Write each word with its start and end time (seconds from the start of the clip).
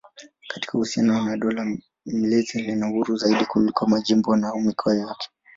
Katika 0.47 0.73
uhusiano 0.77 1.25
na 1.25 1.37
dola 1.37 1.77
mlezi 2.05 2.61
lina 2.61 2.87
uhuru 2.89 3.17
zaidi 3.17 3.45
kuliko 3.45 3.85
majimbo 3.87 4.35
au 4.35 4.61
mikoa 4.61 4.95
yake. 4.95 5.29